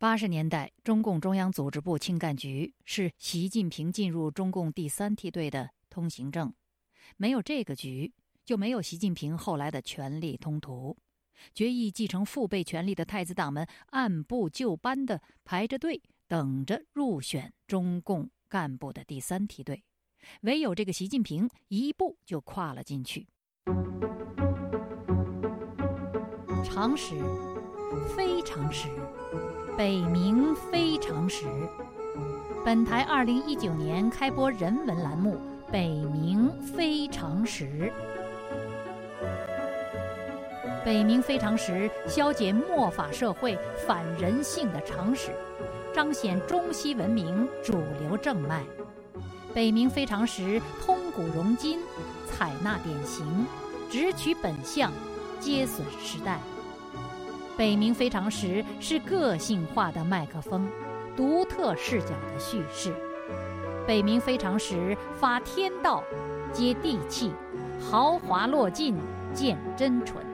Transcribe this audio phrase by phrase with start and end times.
[0.00, 6.54] 八十年代，中共中央组织部青干局是习近平进入中共第三梯队的通行证，
[7.16, 8.14] 没有这个局，
[8.44, 10.96] 就没有习近平后来的权力通途。
[11.52, 19.82] 决议继承父辈权力的太子党们按部就班地排着队，等着入选中共干部的第三梯队。
[20.42, 23.26] 唯有这个习近平一步就跨了进去。
[26.62, 27.16] 常识，
[28.16, 28.88] 非常识。
[29.78, 31.46] 北冥非常时，
[32.64, 35.36] 本台二零一九年开播人文栏目
[35.70, 37.92] 《北冥非常时》。
[40.84, 45.30] 北冥非常时，消解末法社会反人性的常识，
[45.94, 48.64] 彰显中西文明主流正脉。
[49.54, 51.78] 北冥非常时，通古融今，
[52.26, 53.46] 采纳典型，
[53.88, 54.90] 直取本相，
[55.38, 56.40] 接损时代。
[57.58, 60.64] 北冥非常时是个性化的麦克风，
[61.16, 62.94] 独特视角的叙事。
[63.84, 66.04] 北冥非常时发天道，
[66.52, 67.32] 接地气，
[67.80, 68.96] 豪华落尽
[69.34, 70.24] 见真纯。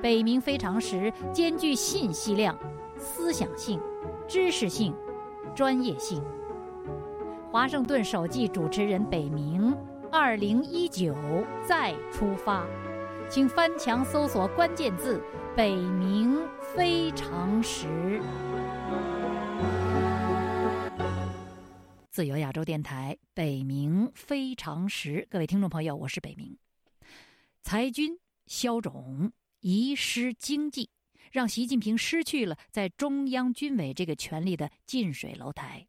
[0.00, 2.56] 北冥非常时兼具信息量、
[2.96, 3.80] 思想性、
[4.28, 4.94] 知识性、
[5.52, 6.22] 专业性。
[7.50, 9.74] 华盛顿首季主持人北冥，
[10.12, 11.12] 二零一九
[11.66, 12.64] 再出发，
[13.28, 15.20] 请翻墙搜索关键字。
[15.56, 18.22] 北冥非常时，
[22.08, 26.56] 自由亚洲电台北冥非常时，各位听众朋友，我是北冥。
[27.62, 30.88] 裁军消肿，遗失经济，
[31.32, 35.88] 让习近平失去了在中央军委这个权力的近水楼台。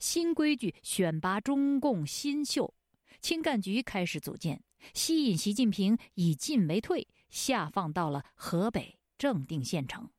[0.00, 2.74] 新规矩选拔中共新秀，
[3.20, 4.60] 青干局开始组建，
[4.92, 7.06] 吸引习近平以进为退。
[7.32, 10.10] 下放到了河北正定县城。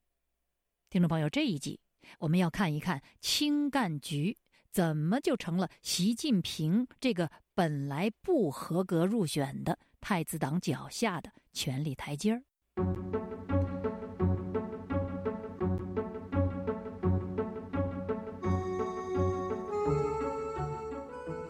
[0.89, 1.79] 听众朋友，这一集
[2.19, 4.35] 我们要看一看青干局
[4.71, 12.43] 怎么就成了习近平这个本来不合格入选的太子党脚下的权力台阶儿。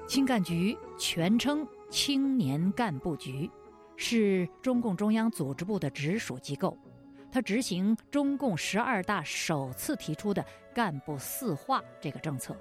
[0.06, 3.50] 青干局全称青年干部局。
[3.96, 6.78] 是中共中央组织部的直属机构，
[7.32, 10.44] 它执行中共十二大首次提出的
[10.74, 12.56] 干部四化这个政策，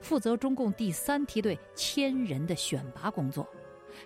[0.00, 3.48] 负责中共第三梯队千人的选拔工作，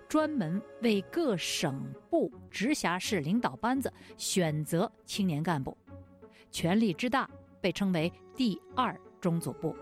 [0.08, 5.76] 专门为各省部直辖市领导班子选择青年干部，
[6.50, 7.28] 权力之大
[7.60, 9.74] 被称为第二中组部。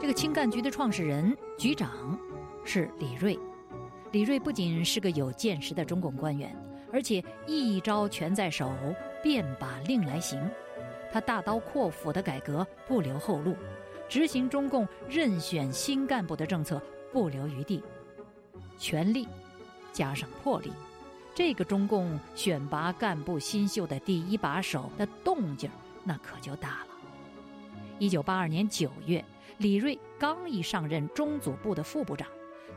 [0.00, 2.18] 这个青干局的创始人、局长
[2.64, 3.38] 是李锐。
[4.12, 6.54] 李锐不仅是个有见识的中共官员，
[6.92, 8.70] 而且一招权在手，
[9.22, 10.38] 便把令来行。
[11.10, 13.56] 他大刀阔斧的改革不留后路，
[14.10, 16.80] 执行中共任选新干部的政策
[17.10, 17.82] 不留余地。
[18.76, 19.26] 权力
[19.92, 20.70] 加上魄力，
[21.34, 25.70] 这个中共选拔干部新秀的第一把手的动静
[26.04, 26.86] 那可就大了。
[27.98, 29.24] 一九八二年九月，
[29.56, 32.28] 李瑞刚一上任中组部的副部长。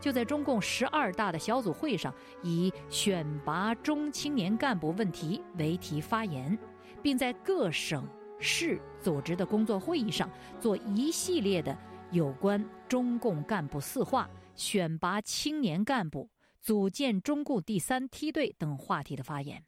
[0.05, 6.55] 就在中共十二大的小组会上，以选拔中青年干部问题为题发言，
[7.01, 8.07] 并在各省
[8.39, 10.29] 市组织的工作会议上
[10.59, 11.75] 做一系列的
[12.11, 16.29] 有关中共干部四化、选拔青年干部、
[16.61, 19.65] 组建中共第三梯队等话题的发言。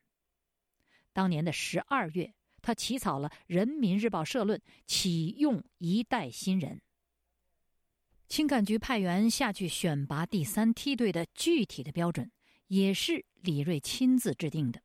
[1.14, 2.32] 当年的十二月，
[2.62, 6.80] 他起草了《人民日报》社论，启用一代新人。
[8.30, 12.30] 青干局派员下去选拔第三梯队的具体的标准，
[12.68, 14.82] 也是李锐亲自制定的。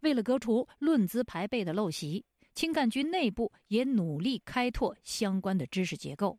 [0.00, 2.24] 为了革除论资排辈的陋习，
[2.54, 6.38] 青干局内部也努力开拓相关的知识结构。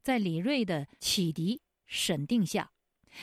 [0.00, 2.70] 在李锐的启迪审定下，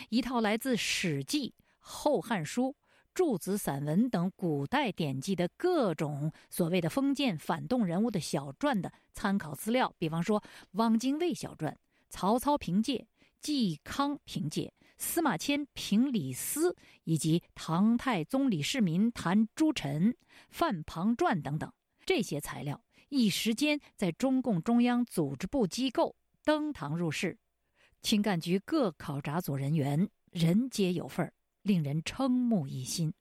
[0.09, 2.63] 一套来自《史记》《后汉书》
[3.13, 11.76] 《诸子散文》等古代典籍的各种所谓的封建反动人物的小传的参考资料，比方说汪精卫小传。
[12.09, 13.07] 曹操凭借、
[13.41, 20.16] 嵇康凭借、司马迁凭李斯，以及唐太宗李世民谈诸臣、
[20.49, 21.72] 范庞传等等
[22.05, 27.37] 这些材料，一时间在中共中央组织部机构登堂入室，
[28.02, 33.13] 青干局各考察组人员人皆有份儿，令人瞠目一新。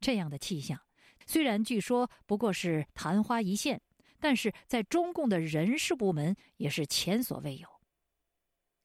[0.00, 0.80] 这样的气象，
[1.26, 3.80] 虽然据说不过是昙花一现，
[4.18, 7.68] 但是在中共的人事部门也是前所未有。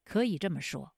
[0.06, 0.94] 可以这么说，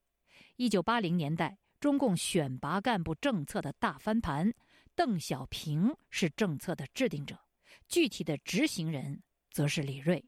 [0.58, 4.54] 一九八零年代中共选拔干部政策的大翻盘，
[4.94, 7.40] 邓小平是政策的制定者，
[7.88, 10.26] 具体的执行人则是李瑞。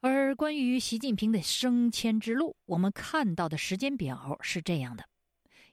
[0.00, 5.08] 而关于习近平的升迁之路，我们看到的时间表是这样的：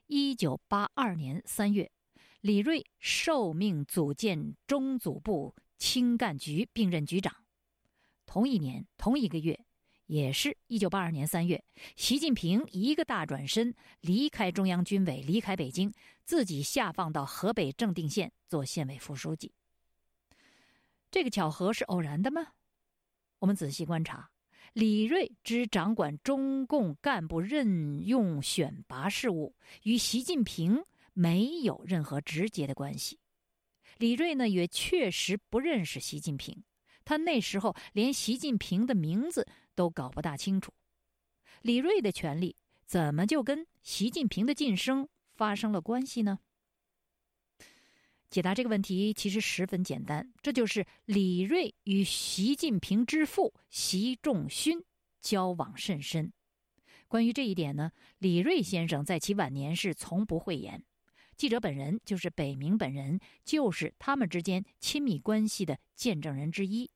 [0.06, 1.92] 一九八二年三月，
[2.40, 7.32] 李锐受命组建中组部青干局，并任局长；
[8.24, 9.64] 同一年同一个月，
[10.06, 11.64] 也是一九八二年三月，
[11.96, 15.92] 习近平一个大转身，离开中央军委，离开北京，
[16.24, 19.52] 自己下放到河北正定县做县委副书记。
[21.10, 22.48] 这个巧合是偶然的吗？
[23.38, 24.30] 我们仔细观察，
[24.72, 29.54] 李锐只掌管中共干部任用选拔事务，
[29.84, 33.18] 与习近平没有任何直接的关系。
[33.98, 36.64] 李锐呢，也确实不认识习近平，
[37.04, 40.72] 他那时候连习近平的名字都搞不大清楚。
[41.62, 42.56] 李锐的权力
[42.86, 46.38] 怎么就跟习近平的晋升发生了关系呢？
[48.30, 54.82] 解答这个问题其实十分简单，这就是李锐与习近平之父习仲勋
[55.20, 56.32] 交往甚深。
[57.06, 60.84] 关于这一点呢，李锐先生在其晚年是从不讳言。
[61.36, 66.90] 记者本人就是北明本人，就是他们之间亲密关系的见证人之一。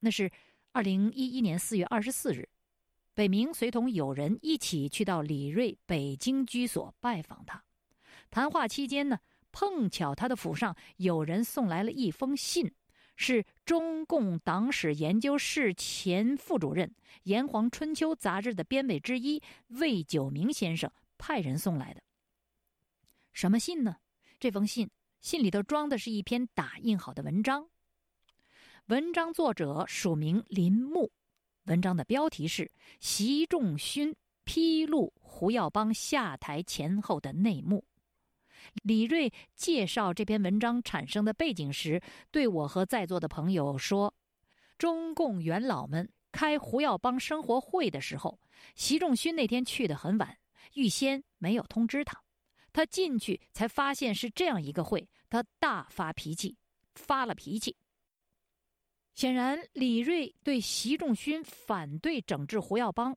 [0.00, 0.30] 那是
[0.74, 2.48] 二零一一年四月二十四日，
[3.14, 7.62] 北明随同友人一起去到李锐北京居所拜访他。
[8.28, 9.16] 谈话期间呢。
[9.52, 12.74] 碰巧他的府上有人送来了一封信，
[13.14, 16.88] 是中共党史研究室前副主任
[17.22, 22.02] 《炎黄春秋》杂志的编委之一魏九明先生派人送来的。
[23.32, 23.98] 什么信呢？
[24.40, 27.68] 这封信信里头装的是一篇打印好的文章，
[28.88, 31.10] 文章作者署名林木，
[31.64, 32.64] 文章的标题是
[33.00, 34.14] 《习仲勋
[34.44, 37.78] 披露胡耀邦下台前后的内幕》。
[38.82, 44.12] 李锐介绍这篇文章产生的背景时，对我和在座的朋友说
[44.76, 48.38] ：“中共元老们开胡耀邦生活会的时候，
[48.74, 50.36] 习仲勋那天去的很晚，
[50.74, 52.22] 预先没有通知他。
[52.70, 56.58] 他进去才发现是这样一个会，他大发脾气，
[56.94, 57.74] 发了脾气。
[59.14, 63.16] 显然，李锐对习仲勋反对整治胡耀邦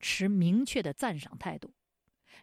[0.00, 1.72] 持明确的赞赏态度。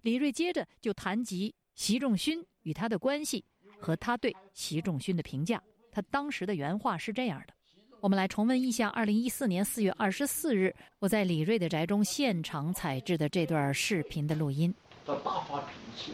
[0.02, 3.44] 李锐接着就谈及。”习仲勋与他的关系
[3.80, 5.60] 和他对习仲勋的评价，
[5.92, 7.54] 他当时的原话是这样的：
[8.00, 14.72] 我们来重温一下二零一四年四月二十四日我在李锐的宅中现场采制的这段视频的录音。
[15.04, 16.12] 他大发脾气，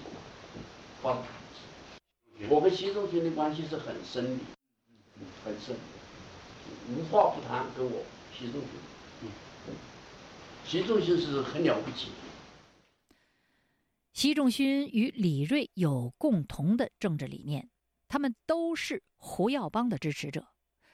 [1.01, 1.27] 发脾
[2.37, 2.47] 气。
[2.47, 4.45] 我跟习仲勋的关系是很深的，
[5.43, 5.75] 很深，
[6.89, 7.65] 无话不谈。
[7.75, 8.03] 跟我
[8.37, 9.31] 习仲勋，
[10.65, 12.09] 习仲勋是很了不起。
[14.13, 17.69] 习仲勋与李瑞有共同的政治理念，
[18.07, 20.47] 他们都是胡耀邦的支持者，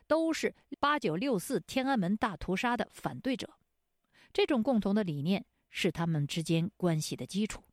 [0.05, 3.49] 都是八九六四天安门大屠杀的反对者。
[4.31, 7.63] 这种共同的理念是他们之间关系的基础，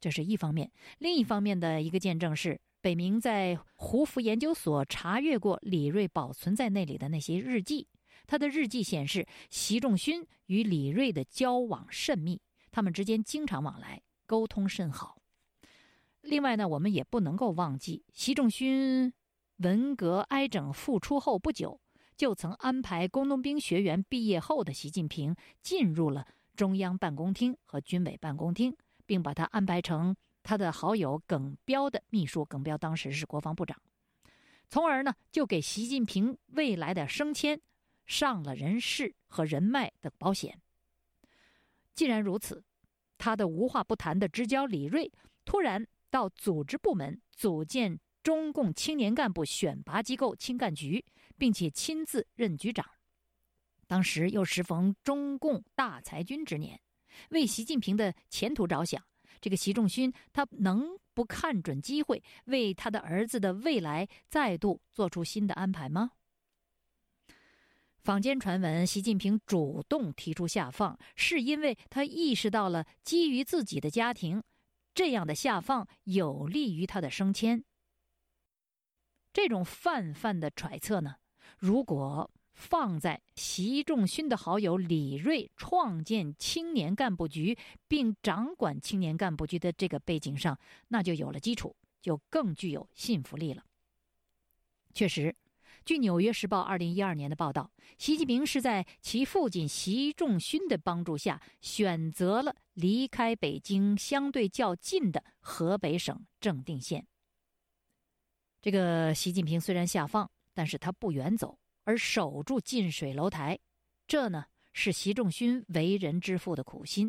[0.00, 0.70] 这是一方面。
[0.98, 7.88] 另一方面的一个见证是，北明在胡佛研究所查阅过李锐保存在那里的那些日记，
[8.28, 12.40] 他的日记显示，习仲勋与李锐的交往甚密，
[12.70, 14.02] 他们之间经常往来。
[14.24, 15.18] 沟通甚好。
[16.20, 19.12] 另外呢，我们也不能够忘记，习仲勋
[19.56, 21.80] 文革挨整复出后不久，
[22.16, 26.24] 就曾安排工农兵学员毕业后的习近平进入了
[26.54, 30.14] 中央办公厅和军委办公厅，并把他安排成
[30.46, 32.44] 他的好友耿彪的秘书。
[32.44, 33.76] 耿彪当时是国防部长，
[34.68, 37.60] 从而呢，就给习近平未来的升迁
[38.06, 40.60] 上了人事和人脉的保险。
[41.94, 42.62] 既然如此。
[43.18, 45.10] 他的无话不谈的直交李锐，
[45.46, 51.02] 突然到组织部门组建中共青年干部选拔机构青干局，
[51.38, 52.84] 并且亲自任局长。
[53.86, 56.78] 当时又时逢中共大裁军之年，
[57.30, 59.02] 为习近平的前途着想，
[59.46, 66.10] 这个习仲勋他能不看准机会，为他的儿子的未来再度做出新的安排吗？
[68.02, 74.42] 坊间传闻，习近平主动提出下放，是因为他意识到了基于自己的家庭，
[74.92, 77.62] 这样的下放有利于他的升迁。
[79.32, 81.14] 这种泛泛的揣测呢，
[81.56, 90.58] 如果放在习仲勋的好友李锐创建青年干部局并掌管青年干部局的这个背景上，
[90.88, 93.62] 那就有了基础，就更具有信服力了。
[94.92, 95.36] 确实。
[95.84, 107.06] 据《纽约时报》二零一二年的报道，习近平是在其父亲习仲勋的帮助下，选择了离开北京相对较近的河北省正定县。
[108.60, 113.56] 这个习近平虽然下放，但是他不远走，而守住近水楼台，
[114.08, 117.08] 这呢是习仲勋为人之父的苦心。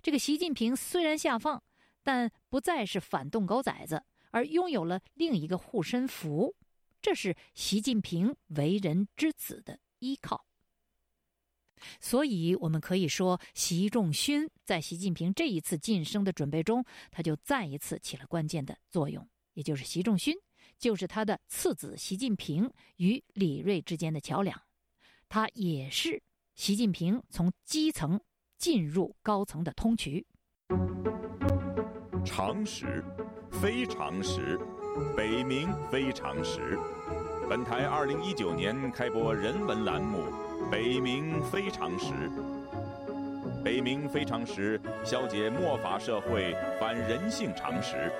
[0.00, 1.60] 这个习近平虽然下放，
[2.04, 6.54] 但不再是反动狗崽子，而拥有了另一个护身符，
[7.02, 10.46] 这是习近平为人之子的依靠。
[11.98, 20.32] 所以，我们可以说，习仲勋在习近平这一次晋升的准备中，他就再一次起了关键的作用，也就是习仲勋。
[20.80, 24.58] 就是他的次子习近平与李锐之间的桥梁，
[25.28, 26.20] 他也是
[26.54, 28.18] 习近平从基层
[28.56, 30.26] 进入高层的通渠。
[32.24, 33.04] 常识，
[33.50, 34.58] 非常识，
[35.14, 36.78] 北冥非常识。
[37.48, 40.18] 本台二零一九年开播人文栏目
[40.70, 42.06] 《北冥非常识》。
[43.62, 48.10] 北冥非常识，消解末法社会反人性常识，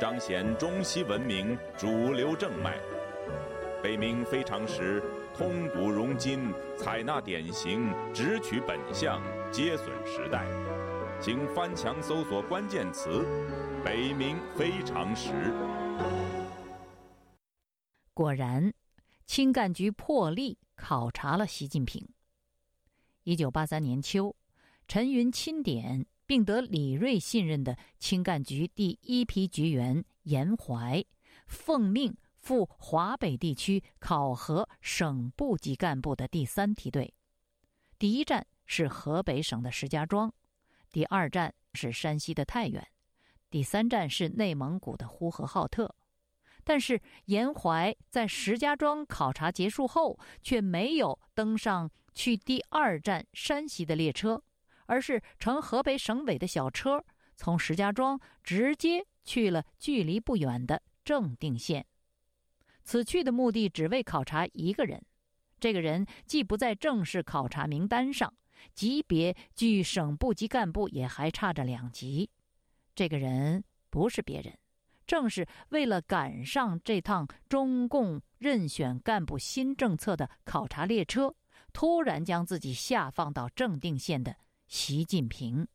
[0.00, 2.78] 彰显中西文明主流正脉。
[3.82, 5.02] 北冥非常识，
[5.36, 9.20] 通古融今，采纳典型，直取本相，
[9.50, 10.46] 皆损时代。
[11.20, 13.26] 请翻墙搜索关键词
[13.84, 15.32] “北冥非常识”。
[18.14, 18.72] 果然，
[19.26, 22.08] 青干局破例考察了习近平。
[23.24, 24.36] 一九八三年秋。
[24.86, 31.04] 陈云钦点并得李锐信任的青干局第一批局员严怀，
[31.46, 37.12] 奉命赴华北地区考核省部级干部的第三梯队。
[37.98, 40.32] 第一站是河北省的石家庄，
[40.92, 42.86] 第二站是山西的太原，
[43.50, 45.94] 第三站是内蒙古的呼和浩特。
[46.62, 54.42] 但是严怀在石家庄考察结束后，却没有登上去第二站山西的列车。
[54.86, 57.04] 而是乘河北省委的小车，
[57.36, 61.86] 从石家庄直接去了距离不远的正定县。
[62.82, 65.02] 此去的目的只为考察一个人，
[65.58, 68.32] 这个人既不在正式考察名单上，
[68.74, 72.28] 级别距省部级干部也还差着两级。
[72.94, 74.56] 这个人不是别人，
[75.06, 81.34] 正是为了赶上这趟中共任选干部新政策的考察列车，
[81.72, 84.36] 突然将自己下放到正定县的。
[84.66, 85.66] 习近平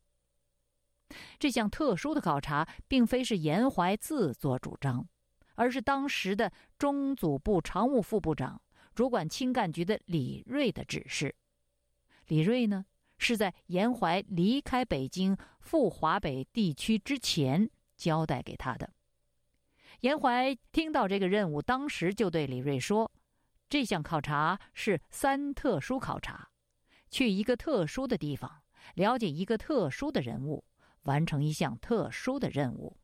[1.38, 5.08] 这项特殊的考察，并非是严怀自作主张，
[5.56, 8.62] 而是当时的中组部常务副部长、
[8.94, 11.34] 主管青干局的李锐的指示。
[12.28, 12.86] 李锐呢，
[13.18, 18.92] 是在严怀离开北京赴华北地区之前交代给他的。
[20.02, 23.10] 严怀听到这个任务，当时就对李锐说
[23.68, 26.50] ：“这项考察是三特殊考察，
[27.10, 28.62] 去一个特殊的地方。”
[28.94, 30.64] 了解一个特殊的人物，
[31.02, 32.96] 完成一项特殊的任务。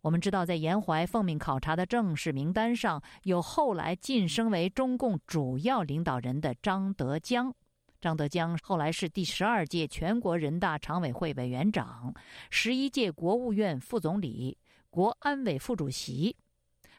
[0.00, 7.54] 我们知道，在延怀奉命考察的正式名单上有后来晋升为中共主要领导人的张德江。
[8.00, 12.12] 张德江后来是第十二届全国人大常委会委员长，
[12.50, 14.58] 十一届国务院副总理，
[14.90, 16.36] 国安委副主席。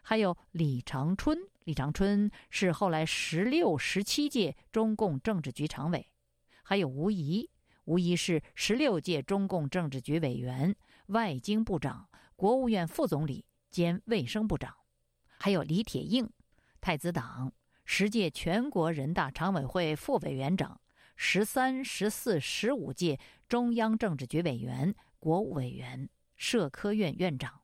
[0.02, 6.10] 还有李长春，李长春是后来十六、十七届中共政治局常委。
[6.62, 7.50] 还有吴仪。
[7.84, 10.74] 无疑是十六届中共政治局委员、
[11.06, 14.74] 外经部长、国务院副总理兼卫生部长，
[15.38, 16.30] 还有李铁映，
[16.80, 17.52] 太子党，
[17.84, 20.80] 十届全国人大常委会副委员长，
[21.16, 27.62] 十三、十四、十五届中央政治局委员、国务委员、社科院院长。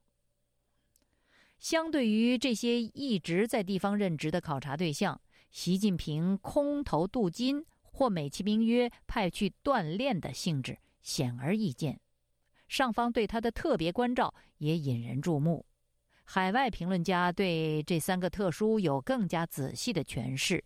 [1.58, 5.20] 相对于这些一直在地方任职的考察对象，
[5.50, 7.64] 习近平空投镀金。
[7.98, 11.98] 或美其名曰派去锻炼的性质显而易见，
[12.68, 15.66] 上方对他的特别关照也引人注目。
[16.22, 20.62] 海外评论家对这三个特殊有更加仔细的诠释：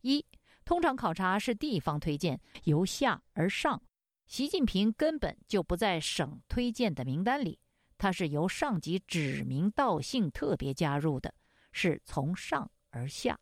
[0.00, 0.24] 一，
[0.64, 3.82] 通常考察是地方推荐，由下而上，
[4.26, 7.58] 习近平根本就不在省推荐的名单里，
[7.98, 11.34] 他是由上级指名道姓特别加入的，
[11.70, 13.38] 是从上而下。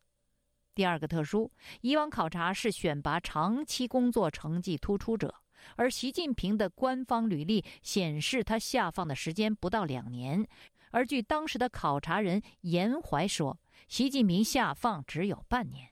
[0.81, 5.35] 第二个特殊，以往考察是选拔长期工作成绩突出者，
[5.77, 10.43] 而习近平的官方履历显示他下放的时间不到两年，
[10.91, 13.59] 而据当时的考察人严怀说，
[13.89, 15.87] 习近平下放只有半年。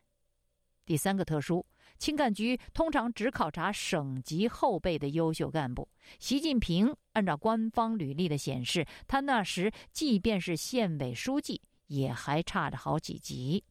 [0.86, 1.66] 第三个特殊，
[1.98, 5.86] 青干局通常只考察省级后备的优秀干部，
[6.18, 13.62] 习近平按照官方履历的显示，他那时即便是县委书记，也还差着好几级。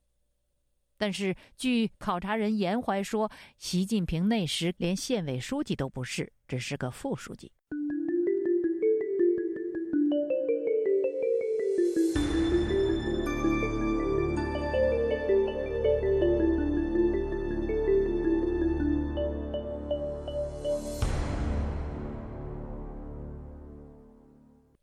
[0.97, 7.51] 但是，据考察人严怀说，习近平那时连县委书记都不是，只是个副书记。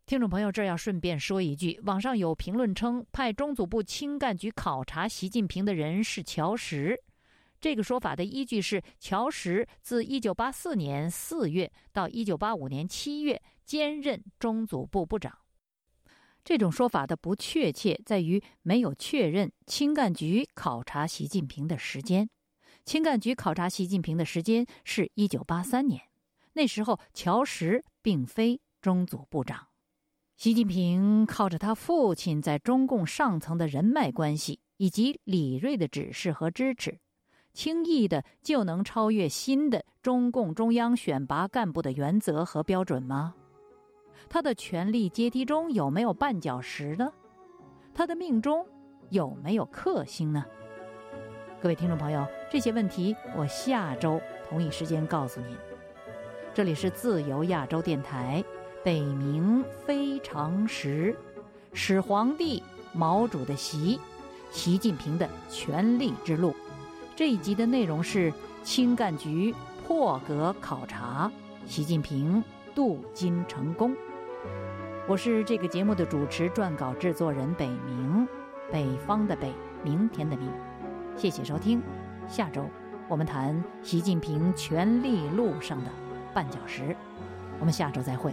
[0.05, 7.01] 听众朋友，这要顺便说一句，网上有评论称派中组部青干局考察习近平的人是乔石。
[7.59, 15.35] 这个说法的依据是乔石自1984年4月到1985年7月兼任中组部部长。
[16.43, 22.29] 这种说法的不确切在于没有确认青干局考察习近平的时间。
[22.85, 25.99] 青干局考察习近平的时间是一九八三年，
[26.53, 29.69] 那时候乔石并非中组部长。
[30.37, 36.99] 习近平靠着他父亲在中共上层的人脉关系以及李锐的指示和支持，
[37.53, 43.33] 轻易的就能超越新的中共中央选拔干部的原则和标准吗？
[44.27, 47.09] 他的权力阶梯中有没有绊脚石呢？
[47.93, 48.67] 他的命中
[49.09, 50.43] 有没有克星呢？
[51.61, 55.55] 各位听众朋友，这些问题我下周同一时间告诉您。
[56.53, 58.43] 这里是自由亚洲电台，
[58.85, 61.15] 北冥非常时，
[61.73, 62.61] 始皇帝
[62.93, 63.99] 毛主的习，
[64.51, 66.55] 习近平的权力之路。
[67.15, 69.55] 这一集的内容是青干局
[69.87, 71.31] 破格考察，
[71.65, 72.43] 习近平
[72.75, 73.95] 镀金成功。
[75.07, 78.27] 我是这个节目的主持、撰稿制作人北冥，
[78.71, 79.51] 北方的北，
[79.83, 80.47] 明天的明。
[81.17, 81.81] 谢谢收听，
[82.27, 82.63] 下周
[83.07, 85.89] 我们谈习近平权力路上的
[86.35, 86.95] 绊脚石，
[87.59, 88.31] 我们下周再会。